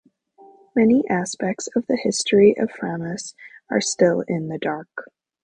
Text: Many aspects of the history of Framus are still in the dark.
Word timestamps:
Many 0.75 1.07
aspects 1.07 1.69
of 1.75 1.85
the 1.85 1.95
history 1.95 2.57
of 2.57 2.71
Framus 2.71 3.35
are 3.69 3.81
still 3.81 4.21
in 4.21 4.47
the 4.47 4.57
dark. 4.57 5.11